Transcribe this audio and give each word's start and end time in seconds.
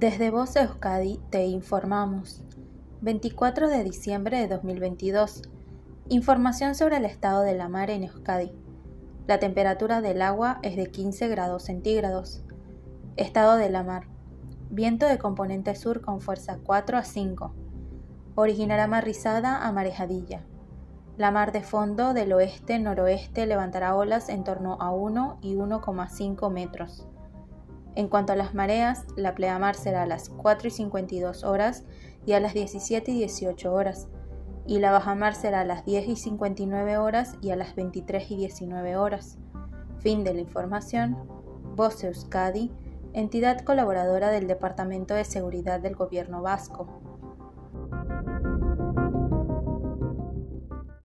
Desde 0.00 0.30
Voz 0.30 0.54
Euskadi 0.54 1.18
te 1.28 1.46
informamos. 1.46 2.44
24 3.00 3.68
de 3.68 3.82
diciembre 3.82 4.38
de 4.38 4.46
2022. 4.46 5.42
Información 6.08 6.76
sobre 6.76 6.98
el 6.98 7.04
estado 7.04 7.42
de 7.42 7.56
la 7.56 7.68
mar 7.68 7.90
en 7.90 8.04
Euskadi. 8.04 8.52
La 9.26 9.40
temperatura 9.40 10.00
del 10.00 10.22
agua 10.22 10.60
es 10.62 10.76
de 10.76 10.86
15 10.86 11.26
grados 11.26 11.64
centígrados. 11.64 12.44
Estado 13.16 13.56
de 13.56 13.70
la 13.70 13.82
mar. 13.82 14.06
Viento 14.70 15.04
de 15.04 15.18
componente 15.18 15.74
sur 15.74 16.00
con 16.00 16.20
fuerza 16.20 16.60
4 16.62 16.96
a 16.96 17.02
5. 17.02 17.52
Originará 18.36 18.86
mar 18.86 19.04
rizada 19.04 19.66
a 19.66 19.72
marejadilla. 19.72 20.44
La 21.16 21.32
mar 21.32 21.50
de 21.50 21.64
fondo 21.64 22.14
del 22.14 22.32
oeste-noroeste 22.34 23.46
levantará 23.46 23.96
olas 23.96 24.28
en 24.28 24.44
torno 24.44 24.74
a 24.80 24.92
1 24.92 25.38
y 25.42 25.56
1,5 25.56 26.52
metros. 26.52 27.08
En 27.98 28.06
cuanto 28.06 28.32
a 28.32 28.36
las 28.36 28.54
mareas, 28.54 29.06
la 29.16 29.34
pleamar 29.34 29.74
será 29.74 30.04
a 30.04 30.06
las 30.06 30.28
4 30.28 30.68
y 30.68 30.70
52 30.70 31.42
horas 31.42 31.82
y 32.24 32.34
a 32.34 32.38
las 32.38 32.54
17 32.54 33.10
y 33.10 33.18
18 33.18 33.74
horas, 33.74 34.06
y 34.68 34.78
la 34.78 34.92
bajamar 34.92 35.34
será 35.34 35.62
a 35.62 35.64
las 35.64 35.84
10 35.84 36.06
y 36.06 36.14
59 36.14 36.96
horas 36.96 37.34
y 37.42 37.50
a 37.50 37.56
las 37.56 37.74
23 37.74 38.30
y 38.30 38.36
19 38.36 38.96
horas. 38.96 39.38
Fin 39.98 40.22
de 40.22 40.32
la 40.32 40.42
información. 40.42 41.16
Voz 41.74 42.04
Euskadi, 42.04 42.70
entidad 43.14 43.64
colaboradora 43.64 44.30
del 44.30 44.46
Departamento 44.46 45.14
de 45.14 45.24
Seguridad 45.24 45.80
del 45.80 45.96
Gobierno 45.96 46.40
Vasco. 46.40 47.17